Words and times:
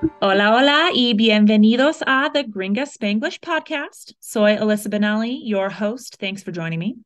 Hola, 0.00 0.54
hola, 0.54 0.90
y 0.94 1.12
bienvenidos 1.12 2.02
a 2.06 2.30
the 2.32 2.42
Gringa 2.42 2.86
Spanglish 2.86 3.38
podcast. 3.40 4.14
Soy 4.18 4.56
Alyssa 4.56 4.88
Benelli, 4.88 5.40
your 5.42 5.68
host. 5.68 6.16
Thanks 6.18 6.42
for 6.42 6.52
joining 6.52 6.78
me. 6.78 6.96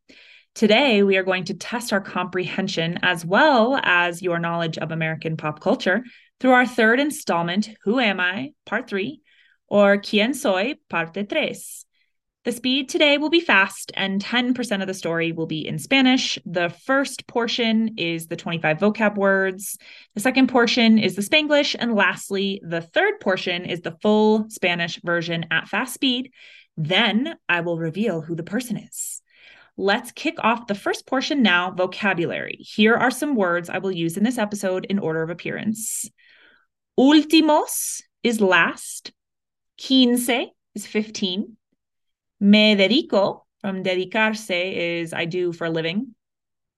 Today, 0.54 1.02
we 1.02 1.16
are 1.16 1.24
going 1.24 1.42
to 1.46 1.54
test 1.54 1.92
our 1.92 2.00
comprehension 2.00 3.00
as 3.02 3.26
well 3.26 3.80
as 3.82 4.22
your 4.22 4.38
knowledge 4.38 4.78
of 4.78 4.92
American 4.92 5.36
pop 5.36 5.58
culture 5.58 6.04
through 6.38 6.52
our 6.52 6.66
third 6.66 7.00
installment, 7.00 7.68
Who 7.82 7.98
Am 7.98 8.20
I? 8.20 8.52
Part 8.64 8.88
3, 8.88 9.20
or 9.66 9.96
Quién 9.96 10.32
Soy? 10.32 10.74
Parte 10.88 11.24
3. 11.28 11.52
The 12.44 12.52
speed 12.52 12.90
today 12.90 13.16
will 13.16 13.30
be 13.30 13.40
fast, 13.40 13.90
and 13.94 14.22
10% 14.22 14.82
of 14.82 14.86
the 14.86 14.92
story 14.92 15.32
will 15.32 15.46
be 15.46 15.66
in 15.66 15.78
Spanish. 15.78 16.38
The 16.44 16.68
first 16.68 17.26
portion 17.26 17.94
is 17.96 18.26
the 18.26 18.36
25 18.36 18.76
vocab 18.76 19.16
words. 19.16 19.78
The 20.14 20.20
second 20.20 20.48
portion 20.48 20.98
is 20.98 21.16
the 21.16 21.22
Spanglish. 21.22 21.74
And 21.78 21.94
lastly, 21.94 22.60
the 22.62 22.82
third 22.82 23.18
portion 23.20 23.64
is 23.64 23.80
the 23.80 23.96
full 24.02 24.50
Spanish 24.50 25.00
version 25.02 25.46
at 25.50 25.68
fast 25.68 25.94
speed. 25.94 26.32
Then 26.76 27.34
I 27.48 27.62
will 27.62 27.78
reveal 27.78 28.20
who 28.20 28.36
the 28.36 28.42
person 28.42 28.76
is. 28.76 29.22
Let's 29.78 30.12
kick 30.12 30.34
off 30.38 30.66
the 30.66 30.74
first 30.74 31.06
portion 31.06 31.42
now 31.42 31.70
vocabulary. 31.70 32.58
Here 32.60 32.94
are 32.94 33.10
some 33.10 33.36
words 33.36 33.70
I 33.70 33.78
will 33.78 33.90
use 33.90 34.18
in 34.18 34.22
this 34.22 34.36
episode 34.36 34.84
in 34.84 34.98
order 34.98 35.22
of 35.22 35.30
appearance. 35.30 36.10
Últimos 37.00 38.02
is 38.22 38.42
last, 38.42 39.12
quince 39.78 40.28
is 40.74 40.86
15. 40.86 41.56
Me 42.44 42.76
dedico 42.76 43.46
from 43.62 43.82
dedicarse 43.82 44.50
is 44.50 45.14
I 45.14 45.24
do 45.24 45.50
for 45.50 45.64
a 45.64 45.70
living. 45.70 46.14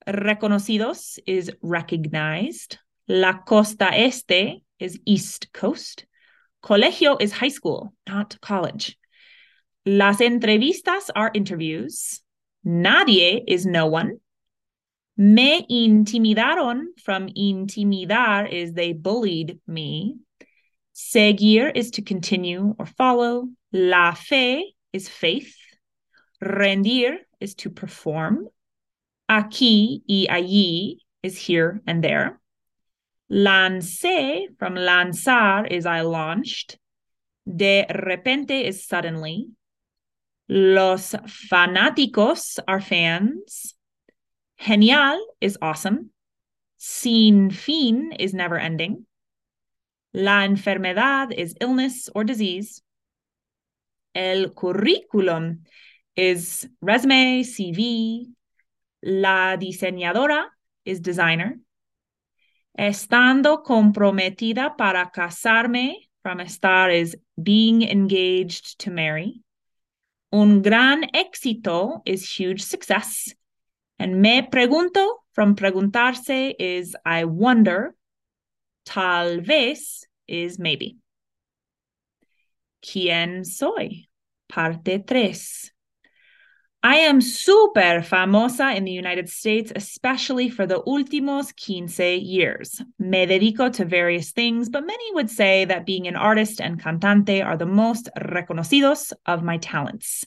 Reconocidos 0.06 1.19
is 1.27 1.50
recognized. 1.61 2.78
La 3.09 3.39
costa 3.45 3.92
este 3.92 4.62
is 4.78 5.00
East 5.05 5.53
Coast. 5.53 6.06
Colegio 6.62 7.20
is 7.20 7.33
high 7.33 7.48
school, 7.48 7.92
not 8.09 8.41
college. 8.41 8.97
Las 9.84 10.19
entrevistas 10.19 11.11
are 11.17 11.33
interviews. 11.34 12.22
Nadie 12.64 13.42
is 13.48 13.67
no 13.67 13.87
one. 13.87 14.20
Me 15.17 15.67
intimidaron 15.69 16.84
from 17.03 17.27
intimidar 17.31 18.48
is 18.48 18.72
they 18.72 18.92
bullied 18.92 19.59
me. 19.67 20.14
Seguir 20.92 21.72
is 21.75 21.91
to 21.91 22.03
continue 22.03 22.72
or 22.78 22.87
follow. 22.87 23.48
La 23.72 24.12
fe 24.12 24.75
is 24.92 25.08
faith. 25.08 25.56
Rendir 26.42 27.18
is 27.40 27.54
to 27.56 27.70
perform. 27.70 28.48
Aquí 29.30 30.02
y 30.08 30.26
allí 30.28 30.98
is 31.22 31.36
here 31.36 31.80
and 31.86 32.02
there. 32.02 32.40
Lancé 33.30 34.46
from 34.58 34.74
lanzar 34.74 35.66
is 35.70 35.86
I 35.86 36.02
launched. 36.02 36.78
De 37.46 37.86
repente 37.90 38.64
is 38.64 38.86
suddenly. 38.86 39.48
Los 40.48 41.12
fanáticos 41.26 42.58
are 42.68 42.80
fans. 42.80 43.74
Genial 44.58 45.20
is 45.40 45.58
awesome. 45.60 46.10
Sin 46.76 47.50
fin 47.50 48.12
is 48.12 48.32
never 48.32 48.58
ending. 48.58 49.06
La 50.14 50.46
enfermedad 50.46 51.32
is 51.36 51.56
illness 51.60 52.08
or 52.14 52.22
disease. 52.22 52.82
El 54.17 54.55
currículum 54.55 55.60
is 56.16 56.66
resume, 56.81 57.44
CV. 57.44 58.32
La 59.03 59.59
diseñadora 59.59 60.47
is 60.87 61.03
designer. 61.03 61.60
Estando 62.78 63.62
comprometida 63.62 64.75
para 64.78 65.10
casarme 65.10 66.09
from 66.22 66.41
estar 66.41 66.91
is 66.91 67.15
being 67.37 67.82
engaged 67.82 68.78
to 68.78 68.91
marry. 68.91 69.43
Un 70.32 70.62
gran 70.62 71.05
éxito 71.15 72.00
is 72.06 72.25
huge 72.25 72.62
success. 72.62 73.34
And 73.99 74.22
me 74.22 74.41
pregunto 74.43 75.06
from 75.34 75.56
preguntarse 75.56 76.55
is 76.59 76.97
I 77.05 77.26
wonder. 77.26 77.94
Tal 78.87 79.43
vez 79.43 80.06
is 80.26 80.59
maybe. 80.59 80.97
¿Quién 82.81 83.44
soy? 83.44 84.06
Parte 84.48 85.04
3. 85.06 85.34
I 86.82 86.96
am 86.98 87.20
super 87.20 88.00
famosa 88.00 88.76
in 88.76 88.84
the 88.84 88.92
United 88.92 89.28
States, 89.28 89.72
especially 89.74 90.48
for 90.48 90.66
the 90.66 90.80
últimos 90.84 91.52
quince 91.52 91.98
years. 91.98 92.80
Me 93.00 93.26
dedico 93.26 93.72
to 93.72 93.84
various 93.84 94.30
things, 94.30 94.68
but 94.68 94.86
many 94.86 95.14
would 95.14 95.28
say 95.28 95.64
that 95.64 95.84
being 95.84 96.06
an 96.06 96.14
artist 96.14 96.60
and 96.60 96.80
cantante 96.80 97.44
are 97.44 97.56
the 97.56 97.66
most 97.66 98.08
reconocidos 98.16 99.12
of 99.26 99.42
my 99.42 99.58
talents. 99.58 100.24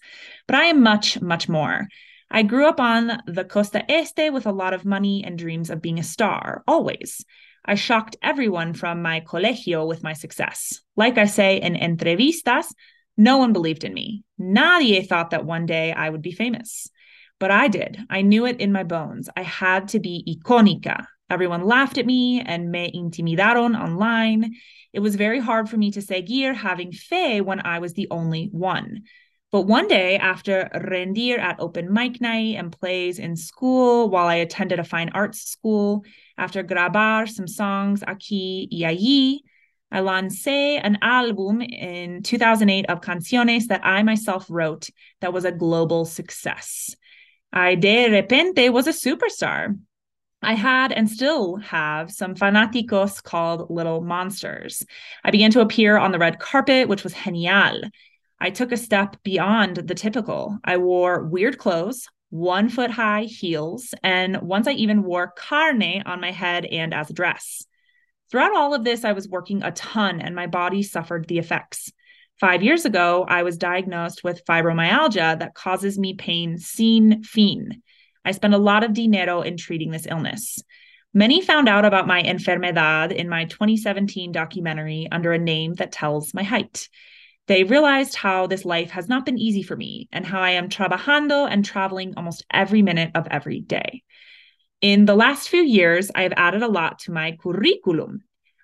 But 0.48 0.58
I 0.58 0.66
am 0.66 0.84
much, 0.84 1.22
much 1.22 1.48
more. 1.48 1.88
I 2.30 2.44
grew 2.44 2.68
up 2.68 2.82
on 2.82 3.22
the 3.26 3.46
Costa 3.46 3.90
Este 3.90 4.34
with 4.34 4.46
a 4.46 4.52
lot 4.52 4.74
of 4.74 4.84
money 4.84 5.24
and 5.24 5.38
dreams 5.38 5.70
of 5.70 5.82
being 5.82 5.98
a 5.98 6.04
star, 6.04 6.64
always. 6.68 7.24
I 7.64 7.76
shocked 7.76 8.18
everyone 8.22 8.74
from 8.74 9.02
my 9.02 9.22
colegio 9.22 9.88
with 9.88 10.04
my 10.04 10.14
success. 10.14 10.82
Like 10.98 11.18
I 11.18 11.26
say 11.26 11.62
in 11.62 11.76
entrevistas, 11.76 12.74
no 13.20 13.38
one 13.38 13.52
believed 13.52 13.84
in 13.84 13.94
me. 13.94 14.24
Nadie 14.40 15.06
thought 15.06 15.32
that 15.32 15.46
one 15.46 15.66
day 15.66 15.92
I 15.92 16.10
would 16.10 16.22
be 16.22 16.32
famous. 16.32 16.90
But 17.38 17.52
I 17.52 17.68
did. 17.68 18.00
I 18.10 18.22
knew 18.22 18.46
it 18.46 18.62
in 18.62 18.72
my 18.72 18.84
bones. 18.84 19.30
I 19.36 19.42
had 19.42 19.90
to 19.90 20.00
be 20.00 20.24
icónica. 20.26 21.06
Everyone 21.30 21.66
laughed 21.66 21.98
at 21.98 22.06
me 22.06 22.42
and 22.42 22.72
me 22.72 22.90
intimidaron 22.96 23.78
online. 23.78 24.56
It 24.94 25.02
was 25.02 25.16
very 25.18 25.40
hard 25.40 25.70
for 25.70 25.76
me 25.76 25.92
to 25.92 26.02
seguir 26.02 26.54
having 26.54 26.94
fe 26.94 27.42
when 27.42 27.60
I 27.60 27.80
was 27.80 27.94
the 27.94 28.08
only 28.10 28.48
one. 28.52 29.04
But 29.52 29.64
one 29.64 29.88
day, 29.88 30.18
after 30.18 30.70
rendir 30.74 31.40
at 31.40 31.60
open 31.60 31.92
mic 31.92 32.22
night 32.22 32.56
and 32.56 32.72
plays 32.72 33.20
in 33.20 33.36
school 33.36 34.10
while 34.10 34.28
I 34.28 34.36
attended 34.36 34.80
a 34.80 34.84
fine 34.84 35.10
arts 35.10 35.42
school, 35.42 36.06
after 36.38 36.64
grabar 36.64 37.28
some 37.28 37.48
songs 37.48 38.02
aquí 38.02 38.68
y 38.72 38.86
allí, 38.86 39.40
I 39.92 40.02
lancé 40.02 40.80
an 40.84 41.00
album 41.02 41.62
in 41.62 42.22
2008 42.22 42.86
of 42.90 43.02
canciones 43.02 43.68
that 43.68 43.82
I 43.84 44.04
myself 44.04 44.46
wrote 44.50 44.90
that 45.22 45.34
was 45.34 45.46
a 45.46 45.52
global 45.52 46.06
success. 46.06 46.96
I 47.52 47.76
de 47.76 48.10
repente 48.10 48.72
was 48.72 48.88
a 48.88 48.92
superstar. 48.92 49.78
I 50.42 50.54
had 50.54 50.92
and 50.92 51.10
still 51.10 51.58
have 51.58 52.12
some 52.12 52.36
fanáticos 52.36 53.22
called 53.22 53.70
little 53.70 54.02
monsters. 54.02 54.86
I 55.24 55.32
began 55.32 55.52
to 55.52 55.62
appear 55.62 55.98
on 55.98 56.12
the 56.12 56.20
red 56.20 56.40
carpet, 56.40 56.88
which 56.88 57.04
was 57.04 57.14
genial. 57.14 57.82
I 58.40 58.50
took 58.52 58.72
a 58.72 58.78
step 58.78 59.18
beyond 59.24 59.78
the 59.78 59.96
typical. 59.96 60.58
I 60.64 60.78
wore 60.78 61.26
weird 61.26 61.58
clothes, 61.58 62.08
one 62.30 62.70
foot 62.70 62.92
high 62.92 63.24
heels, 63.24 63.94
and 64.02 64.42
once 64.42 64.68
I 64.68 64.72
even 64.72 65.04
wore 65.04 65.34
carne 65.36 66.04
on 66.06 66.22
my 66.22 66.32
head 66.32 66.66
and 66.66 66.94
as 66.94 67.10
a 67.10 67.14
dress. 67.14 67.66
Throughout 68.32 68.56
all 68.56 68.74
of 68.74 68.84
this, 68.84 69.04
I 69.04 69.14
was 69.14 69.28
working 69.28 69.64
a 69.64 69.72
ton 69.72 70.22
and 70.22 70.36
my 70.36 70.48
body 70.48 70.84
suffered 70.84 71.28
the 71.28 71.40
effects. 71.40 71.92
Five 72.40 72.64
years 72.64 72.86
ago, 72.86 73.26
I 73.28 73.44
was 73.44 73.58
diagnosed 73.58 74.24
with 74.24 74.46
fibromyalgia 74.46 75.40
that 75.40 75.56
causes 75.56 76.00
me 76.00 76.14
pain 76.14 76.58
sin 76.58 77.24
fin. 77.24 77.82
I 78.24 78.32
spent 78.32 78.54
a 78.54 78.60
lot 78.60 78.84
of 78.84 78.94
dinero 78.94 79.42
in 79.42 79.58
treating 79.58 79.92
this 79.92 80.08
illness. 80.10 80.62
Many 81.14 81.42
found 81.42 81.68
out 81.68 81.86
about 81.86 82.08
my 82.08 82.22
enfermedad 82.22 83.12
in 83.12 83.28
my 83.28 83.46
2017 83.46 84.32
documentary 84.32 85.08
under 85.12 85.34
a 85.34 85.40
name 85.40 85.74
that 85.76 85.92
tells 85.92 86.34
my 86.34 86.44
height. 86.44 86.88
They 87.48 87.64
realized 87.64 88.16
how 88.16 88.46
this 88.46 88.64
life 88.64 88.92
has 88.92 89.10
not 89.10 89.26
been 89.26 89.40
easy 89.40 89.64
for 89.64 89.76
me 89.76 90.08
and 90.12 90.24
how 90.24 90.40
I 90.40 90.52
am 90.52 90.70
trabajando 90.70 91.50
and 91.50 91.66
traveling 91.66 92.14
almost 92.16 92.46
every 92.54 92.84
minute 92.84 93.10
of 93.16 93.28
every 93.32 93.60
day. 93.60 94.04
In 94.82 95.04
the 95.04 95.16
last 95.16 95.50
few 95.50 95.62
years, 95.62 96.10
I 96.16 96.22
have 96.22 96.34
added 96.38 96.64
a 96.64 96.68
lot 96.68 97.00
to 97.00 97.12
my 97.12 97.38
curriculum. 97.42 98.24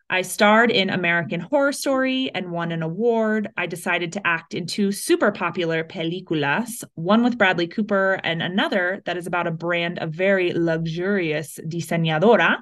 I 0.10 0.22
starred 0.22 0.72
in 0.72 0.90
American 0.90 1.42
Horror 1.42 1.74
Story 1.74 2.32
and 2.34 2.52
won 2.52 2.72
an 2.72 2.84
award. 2.84 3.50
I 3.58 3.66
decided 3.66 4.14
to 4.14 4.26
act 4.26 4.54
in 4.54 4.66
two 4.66 4.94
super 4.94 5.34
popular 5.34 5.84
películas, 5.84 6.86
one 6.94 7.22
with 7.22 7.38
Bradley 7.38 7.68
Cooper 7.68 8.22
and 8.24 8.42
another 8.42 9.02
that 9.06 9.18
is 9.18 9.28
about 9.28 9.48
a 9.48 9.52
brand 9.52 10.00
of 10.00 10.14
very 10.14 10.54
luxurious 10.54 11.60
diseñadora. 11.68 12.60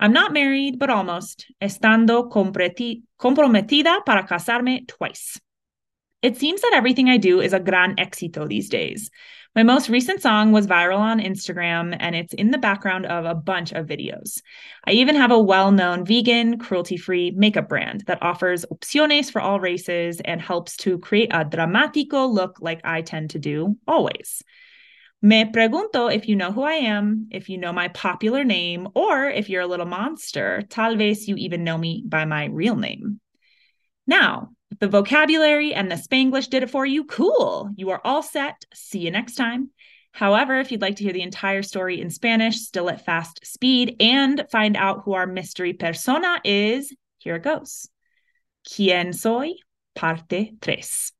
I'm 0.00 0.14
not 0.14 0.32
married, 0.32 0.78
but 0.78 0.88
almost. 0.88 1.46
Estando 1.60 2.30
comprometida 2.30 4.04
para 4.06 4.26
casarme 4.26 4.86
twice. 4.86 5.40
It 6.22 6.36
seems 6.36 6.60
that 6.62 6.72
everything 6.74 7.08
I 7.08 7.18
do 7.18 7.40
is 7.40 7.52
a 7.52 7.60
gran 7.60 7.96
éxito 7.96 8.48
these 8.48 8.68
days. 8.68 9.10
My 9.54 9.62
most 9.62 9.88
recent 9.88 10.20
song 10.20 10.52
was 10.52 10.66
viral 10.66 10.98
on 10.98 11.18
Instagram 11.18 11.96
and 11.98 12.14
it's 12.14 12.34
in 12.34 12.50
the 12.50 12.58
background 12.58 13.06
of 13.06 13.24
a 13.24 13.34
bunch 13.34 13.72
of 13.72 13.86
videos. 13.86 14.42
I 14.86 14.90
even 14.90 15.16
have 15.16 15.30
a 15.30 15.38
well 15.38 15.72
known 15.72 16.04
vegan, 16.04 16.58
cruelty 16.58 16.98
free 16.98 17.30
makeup 17.30 17.68
brand 17.68 18.04
that 18.06 18.22
offers 18.22 18.66
opciones 18.66 19.32
for 19.32 19.40
all 19.40 19.58
races 19.58 20.20
and 20.20 20.42
helps 20.42 20.76
to 20.78 20.98
create 20.98 21.30
a 21.32 21.44
dramatico 21.44 22.30
look 22.30 22.58
like 22.60 22.82
I 22.84 23.00
tend 23.00 23.30
to 23.30 23.38
do 23.38 23.78
always. 23.86 24.42
Me 25.22 25.44
pregunto 25.44 26.14
if 26.14 26.28
you 26.28 26.36
know 26.36 26.52
who 26.52 26.62
I 26.62 26.74
am, 26.74 27.28
if 27.30 27.48
you 27.48 27.56
know 27.56 27.72
my 27.72 27.88
popular 27.88 28.44
name, 28.44 28.88
or 28.94 29.24
if 29.24 29.48
you're 29.48 29.62
a 29.62 29.66
little 29.66 29.86
monster. 29.86 30.62
Tal 30.68 30.96
vez 30.96 31.26
you 31.28 31.36
even 31.36 31.64
know 31.64 31.78
me 31.78 32.02
by 32.06 32.26
my 32.26 32.44
real 32.44 32.76
name. 32.76 33.20
Now, 34.06 34.50
the 34.78 34.88
vocabulary 34.88 35.74
and 35.74 35.90
the 35.90 35.96
Spanglish 35.96 36.48
did 36.48 36.62
it 36.62 36.70
for 36.70 36.86
you, 36.86 37.04
cool. 37.04 37.70
You 37.76 37.90
are 37.90 38.00
all 38.04 38.22
set. 38.22 38.64
See 38.74 39.00
you 39.00 39.10
next 39.10 39.34
time. 39.34 39.70
However, 40.12 40.58
if 40.58 40.72
you'd 40.72 40.80
like 40.80 40.96
to 40.96 41.04
hear 41.04 41.12
the 41.12 41.22
entire 41.22 41.62
story 41.62 42.00
in 42.00 42.08
Spanish, 42.08 42.60
still 42.60 42.88
at 42.88 43.04
fast 43.04 43.40
speed, 43.44 43.96
and 44.00 44.44
find 44.50 44.76
out 44.76 45.02
who 45.04 45.12
our 45.12 45.26
mystery 45.26 45.74
persona 45.74 46.40
is, 46.42 46.94
here 47.18 47.36
it 47.36 47.42
goes. 47.42 47.88
¿Quién 48.66 49.14
soy? 49.14 49.56
Parte 49.94 50.54
3. 50.60 51.12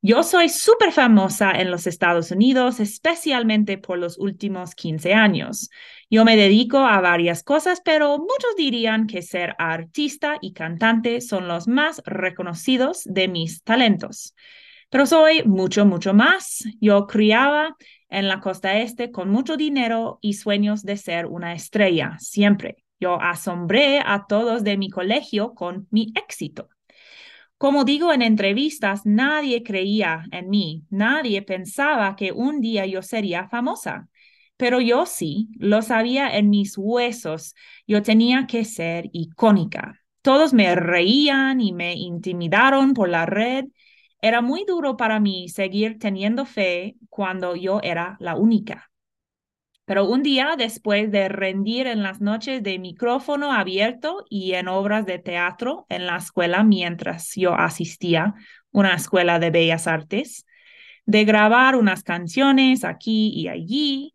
Yo 0.00 0.22
soy 0.22 0.48
súper 0.48 0.92
famosa 0.92 1.50
en 1.50 1.72
los 1.72 1.88
Estados 1.88 2.30
Unidos, 2.30 2.78
especialmente 2.78 3.78
por 3.78 3.98
los 3.98 4.16
últimos 4.16 4.76
15 4.76 5.12
años. 5.12 5.68
Yo 6.10 6.24
me 6.24 6.36
dedico 6.36 6.78
a 6.78 7.00
varias 7.00 7.42
cosas, 7.42 7.82
pero 7.84 8.16
muchos 8.18 8.56
dirían 8.56 9.06
que 9.06 9.20
ser 9.20 9.54
artista 9.58 10.38
y 10.40 10.54
cantante 10.54 11.20
son 11.20 11.48
los 11.48 11.68
más 11.68 12.00
reconocidos 12.06 13.02
de 13.04 13.28
mis 13.28 13.62
talentos. 13.62 14.34
Pero 14.88 15.04
soy 15.04 15.42
mucho, 15.44 15.84
mucho 15.84 16.14
más. 16.14 16.64
Yo 16.80 17.06
criaba 17.06 17.76
en 18.08 18.26
la 18.26 18.40
costa 18.40 18.78
este 18.78 19.10
con 19.10 19.28
mucho 19.28 19.58
dinero 19.58 20.18
y 20.22 20.32
sueños 20.32 20.82
de 20.82 20.96
ser 20.96 21.26
una 21.26 21.52
estrella, 21.52 22.16
siempre. 22.18 22.84
Yo 22.98 23.20
asombré 23.20 24.00
a 24.04 24.24
todos 24.26 24.64
de 24.64 24.78
mi 24.78 24.88
colegio 24.88 25.52
con 25.52 25.88
mi 25.90 26.12
éxito. 26.14 26.70
Como 27.58 27.84
digo 27.84 28.12
en 28.12 28.22
entrevistas, 28.22 29.04
nadie 29.04 29.62
creía 29.62 30.24
en 30.30 30.48
mí, 30.48 30.84
nadie 30.90 31.42
pensaba 31.42 32.16
que 32.16 32.32
un 32.32 32.60
día 32.60 32.86
yo 32.86 33.02
sería 33.02 33.48
famosa. 33.48 34.08
Pero 34.58 34.80
yo 34.80 35.06
sí, 35.06 35.48
lo 35.58 35.82
sabía 35.82 36.36
en 36.36 36.50
mis 36.50 36.76
huesos, 36.76 37.54
yo 37.86 38.02
tenía 38.02 38.46
que 38.46 38.64
ser 38.66 39.08
icónica. 39.12 40.02
Todos 40.22 40.52
me 40.52 40.74
reían 40.74 41.60
y 41.62 41.72
me 41.72 41.94
intimidaron 41.94 42.92
por 42.94 43.08
la 43.08 43.24
red. 43.24 43.66
Era 44.20 44.42
muy 44.42 44.64
duro 44.66 44.96
para 44.98 45.20
mí 45.20 45.48
seguir 45.48 45.98
teniendo 45.98 46.44
fe 46.44 46.96
cuando 47.08 47.56
yo 47.56 47.80
era 47.82 48.18
la 48.20 48.36
única. 48.36 48.90
Pero 49.86 50.04
un 50.06 50.22
día, 50.22 50.54
después 50.58 51.10
de 51.10 51.28
rendir 51.28 51.86
en 51.86 52.02
las 52.02 52.20
noches 52.20 52.62
de 52.62 52.78
micrófono 52.78 53.52
abierto 53.52 54.24
y 54.28 54.52
en 54.54 54.68
obras 54.68 55.06
de 55.06 55.18
teatro 55.18 55.86
en 55.88 56.06
la 56.06 56.18
escuela 56.18 56.62
mientras 56.62 57.32
yo 57.36 57.54
asistía 57.54 58.24
a 58.24 58.34
una 58.72 58.94
escuela 58.94 59.38
de 59.38 59.50
bellas 59.50 59.86
artes, 59.86 60.46
de 61.06 61.24
grabar 61.24 61.76
unas 61.76 62.02
canciones 62.02 62.84
aquí 62.84 63.30
y 63.34 63.48
allí, 63.48 64.14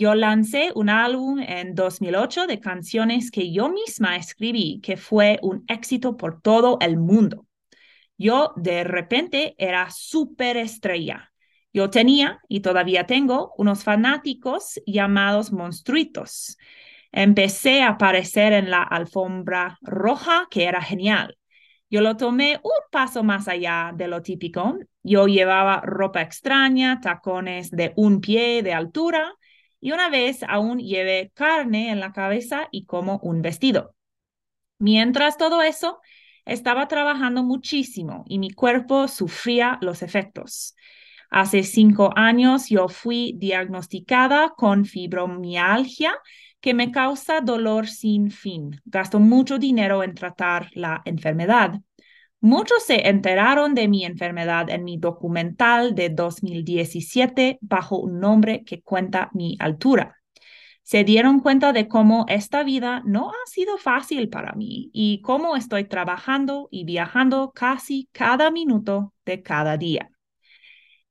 yo 0.00 0.16
lancé 0.16 0.72
un 0.74 0.88
álbum 0.88 1.38
en 1.38 1.76
2008 1.76 2.48
de 2.48 2.58
canciones 2.58 3.30
que 3.30 3.52
yo 3.52 3.68
misma 3.68 4.16
escribí, 4.16 4.80
que 4.82 4.96
fue 4.96 5.38
un 5.42 5.62
éxito 5.68 6.16
por 6.16 6.40
todo 6.40 6.78
el 6.80 6.96
mundo. 6.96 7.46
Yo 8.18 8.52
de 8.56 8.82
repente 8.82 9.54
era 9.58 9.90
súper 9.90 10.56
estrella 10.56 11.30
yo 11.72 11.90
tenía 11.90 12.40
y 12.48 12.60
todavía 12.60 13.06
tengo 13.06 13.52
unos 13.56 13.84
fanáticos 13.84 14.80
llamados 14.86 15.52
monstruitos. 15.52 16.58
Empecé 17.12 17.82
a 17.82 17.90
aparecer 17.90 18.52
en 18.52 18.70
la 18.70 18.82
alfombra 18.82 19.78
roja, 19.82 20.46
que 20.50 20.64
era 20.64 20.82
genial. 20.82 21.36
Yo 21.88 22.00
lo 22.00 22.16
tomé 22.16 22.60
un 22.62 22.72
paso 22.90 23.22
más 23.22 23.48
allá 23.48 23.92
de 23.94 24.08
lo 24.08 24.22
típico. 24.22 24.78
Yo 25.02 25.26
llevaba 25.26 25.80
ropa 25.84 26.22
extraña, 26.22 27.00
tacones 27.00 27.70
de 27.70 27.92
un 27.96 28.20
pie 28.20 28.62
de 28.62 28.72
altura 28.72 29.32
y 29.80 29.92
una 29.92 30.10
vez 30.10 30.42
aún 30.48 30.78
llevé 30.78 31.32
carne 31.34 31.90
en 31.90 32.00
la 32.00 32.12
cabeza 32.12 32.68
y 32.70 32.84
como 32.84 33.18
un 33.22 33.42
vestido. 33.42 33.94
Mientras 34.78 35.36
todo 35.36 35.62
eso, 35.62 36.00
estaba 36.44 36.88
trabajando 36.88 37.42
muchísimo 37.42 38.24
y 38.26 38.38
mi 38.38 38.50
cuerpo 38.50 39.08
sufría 39.08 39.78
los 39.82 40.02
efectos. 40.02 40.74
Hace 41.30 41.62
cinco 41.62 42.12
años 42.16 42.68
yo 42.68 42.88
fui 42.88 43.34
diagnosticada 43.38 44.50
con 44.56 44.84
fibromialgia 44.84 46.12
que 46.60 46.74
me 46.74 46.90
causa 46.90 47.40
dolor 47.40 47.86
sin 47.86 48.30
fin. 48.30 48.80
Gasto 48.84 49.20
mucho 49.20 49.58
dinero 49.58 50.02
en 50.02 50.14
tratar 50.14 50.70
la 50.74 51.02
enfermedad. 51.04 51.80
Muchos 52.42 52.84
se 52.84 53.06
enteraron 53.08 53.74
de 53.74 53.86
mi 53.86 54.06
enfermedad 54.06 54.70
en 54.70 54.82
mi 54.82 54.96
documental 54.96 55.94
de 55.94 56.08
2017 56.08 57.58
bajo 57.60 57.98
un 57.98 58.18
nombre 58.18 58.64
que 58.64 58.80
cuenta 58.80 59.28
mi 59.34 59.56
altura. 59.60 60.16
Se 60.82 61.04
dieron 61.04 61.40
cuenta 61.40 61.74
de 61.74 61.86
cómo 61.86 62.24
esta 62.28 62.62
vida 62.62 63.02
no 63.04 63.30
ha 63.30 63.46
sido 63.46 63.76
fácil 63.76 64.30
para 64.30 64.54
mí 64.54 64.88
y 64.94 65.20
cómo 65.20 65.54
estoy 65.54 65.84
trabajando 65.84 66.68
y 66.70 66.84
viajando 66.84 67.52
casi 67.54 68.08
cada 68.10 68.50
minuto 68.50 69.12
de 69.26 69.42
cada 69.42 69.76
día. 69.76 70.10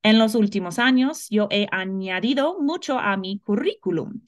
En 0.02 0.18
los 0.18 0.34
últimos 0.34 0.80
años, 0.80 1.28
yo 1.30 1.48
he 1.52 1.68
añadido 1.72 2.60
mucho 2.60 2.98
a 2.98 3.18
mi 3.18 3.38
currículum. 3.40 4.22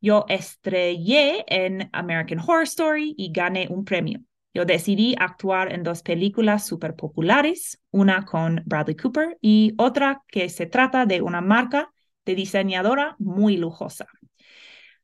Yo 0.00 0.24
estrellé 0.28 1.44
en 1.48 1.90
American 1.92 2.38
Horror 2.38 2.62
Story 2.62 3.14
y 3.18 3.32
gané 3.32 3.66
un 3.68 3.84
premio. 3.84 4.20
Yo 4.54 4.64
decidí 4.64 5.16
actuar 5.18 5.72
en 5.72 5.82
dos 5.82 6.02
películas 6.02 6.64
súper 6.64 6.94
populares, 6.94 7.80
una 7.90 8.24
con 8.24 8.62
Bradley 8.64 8.94
Cooper 8.96 9.36
y 9.40 9.74
otra 9.78 10.22
que 10.28 10.48
se 10.48 10.66
trata 10.66 11.06
de 11.06 11.20
una 11.20 11.40
marca 11.40 11.92
de 12.24 12.36
diseñadora 12.36 13.16
muy 13.18 13.56
lujosa. 13.56 14.06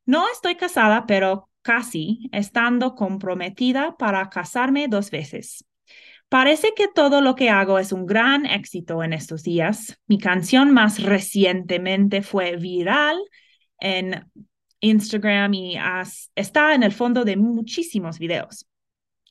No 0.06 0.26
estoy 0.32 0.54
casada, 0.54 1.04
pero 1.06 1.50
casi 1.62 2.30
estando 2.32 2.94
comprometida 2.94 3.96
para 3.96 4.30
casarme 4.30 4.86
dos 4.86 5.10
veces. 5.10 5.64
Parece 6.28 6.72
que 6.76 6.86
todo 6.86 7.20
lo 7.20 7.34
que 7.34 7.50
hago 7.50 7.80
es 7.80 7.90
un 7.90 8.06
gran 8.06 8.46
éxito 8.46 9.02
en 9.02 9.12
estos 9.12 9.42
días. 9.42 9.98
Mi 10.06 10.18
canción 10.18 10.70
más 10.70 11.02
recientemente 11.02 12.22
fue 12.22 12.56
viral 12.56 13.18
en 13.80 14.30
Instagram 14.78 15.54
y 15.54 15.76
está 16.36 16.74
en 16.74 16.84
el 16.84 16.92
fondo 16.92 17.24
de 17.24 17.36
muchísimos 17.36 18.20
videos. 18.20 18.69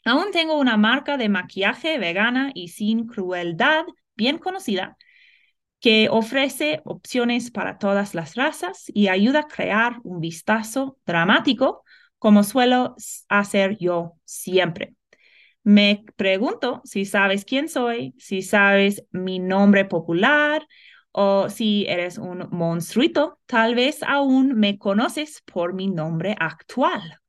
Aún 0.05 0.31
tengo 0.31 0.57
una 0.57 0.77
marca 0.77 1.17
de 1.17 1.29
maquillaje 1.29 1.97
vegana 1.99 2.51
y 2.53 2.69
sin 2.69 3.05
crueldad 3.07 3.85
bien 4.15 4.37
conocida 4.37 4.97
que 5.79 6.09
ofrece 6.09 6.81
opciones 6.85 7.51
para 7.51 7.77
todas 7.77 8.13
las 8.13 8.35
razas 8.35 8.85
y 8.93 9.07
ayuda 9.07 9.41
a 9.41 9.47
crear 9.47 9.99
un 10.03 10.19
vistazo 10.19 10.97
dramático 11.05 11.83
como 12.17 12.43
suelo 12.43 12.95
hacer 13.29 13.77
yo 13.77 14.13
siempre. 14.25 14.95
Me 15.63 16.03
pregunto 16.15 16.81
si 16.83 17.05
sabes 17.05 17.45
quién 17.45 17.69
soy, 17.69 18.13
si 18.17 18.41
sabes 18.41 19.03
mi 19.11 19.39
nombre 19.39 19.85
popular 19.85 20.67
o 21.11 21.49
si 21.49 21.85
eres 21.87 22.17
un 22.17 22.47
monstruito, 22.51 23.39
tal 23.45 23.75
vez 23.75 24.03
aún 24.03 24.53
me 24.55 24.77
conoces 24.77 25.41
por 25.45 25.73
mi 25.73 25.87
nombre 25.87 26.35
actual. 26.39 27.19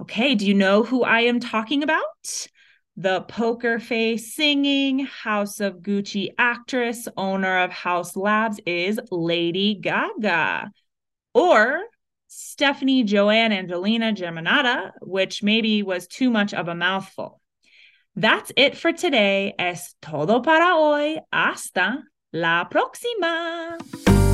Okay, 0.00 0.34
do 0.34 0.46
you 0.46 0.54
know 0.54 0.82
who 0.82 1.04
I 1.04 1.20
am 1.20 1.40
talking 1.40 1.82
about? 1.82 2.46
The 2.96 3.22
poker 3.22 3.78
face 3.78 4.34
singing 4.34 5.00
House 5.00 5.60
of 5.60 5.78
Gucci 5.78 6.30
actress, 6.38 7.08
owner 7.16 7.58
of 7.62 7.70
Haus 7.70 8.16
Labs 8.16 8.60
is 8.66 9.00
Lady 9.10 9.74
Gaga. 9.74 10.70
Or 11.32 11.80
Stefani 12.26 13.04
Joanne 13.04 13.52
Angelina 13.52 14.12
Germanotta, 14.12 14.92
which 15.00 15.42
maybe 15.42 15.82
was 15.82 16.06
too 16.06 16.30
much 16.30 16.52
of 16.54 16.68
a 16.68 16.74
mouthful. 16.74 17.40
That's 18.16 18.52
it 18.56 18.76
for 18.76 18.92
today. 18.92 19.54
Es 19.58 19.94
todo 20.02 20.40
para 20.40 20.74
hoy. 20.74 21.18
Hasta 21.32 22.02
la 22.32 22.64
próxima. 22.64 24.33